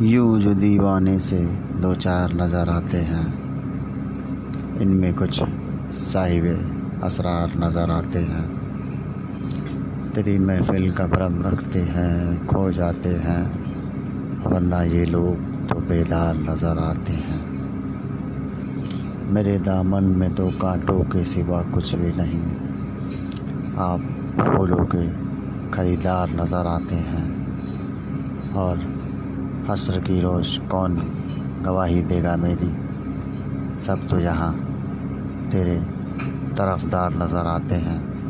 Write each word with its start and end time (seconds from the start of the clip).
यूँ 0.00 0.40
जो 0.40 0.54
दीवाने 0.54 1.18
से 1.18 1.38
दो 1.80 1.94
चार 1.94 2.32
नज़र 2.32 2.68
आते 2.68 2.96
हैं, 2.96 3.26
इनमें 4.80 5.14
कुछ 5.14 5.42
साहिब 5.92 7.00
असरार 7.04 7.52
नज़र 7.56 7.90
आते 7.90 8.18
हैं। 8.18 8.44
तेरी 10.12 10.38
महफिल 10.38 10.92
का 10.92 11.06
भ्रम 11.06 11.42
रखते 11.42 11.78
हैं, 11.78 12.46
खो 12.46 12.70
जाते 12.70 13.08
हैं, 13.08 13.44
वरना 14.46 14.82
ये 14.82 15.04
लोग 15.04 15.36
तो 15.68 15.80
बेदार 15.80 16.36
नज़र 16.36 16.78
आते 16.78 17.12
हैं। 17.12 17.40
मेरे 19.32 19.58
दामन 19.58 20.04
में 20.04 20.34
तो 20.34 20.48
कांटों 20.48 21.00
के 21.02 21.24
सिवा 21.24 21.62
कुछ 21.62 21.94
भी 21.94 22.12
नहीं। 22.16 22.42
आप 23.78 24.00
फूलों 24.40 24.84
के 24.84 25.06
खरीदार 25.70 26.30
नज़र 26.30 26.66
आते 26.66 26.94
हैं 26.94 27.26
और 28.52 29.01
हसर 29.70 30.00
की 30.00 30.20
रोश 30.20 30.58
कौन 30.58 30.96
गवाही 31.64 32.02
देगा 32.02 32.36
मेरी? 32.36 32.70
सब 33.80 34.08
तो 34.10 34.18
यहाँ 34.18 34.52
तेरे 35.52 35.76
तरफदार 36.56 37.14
नज़र 37.14 37.46
आते 37.46 37.74
हैं। 37.74 38.21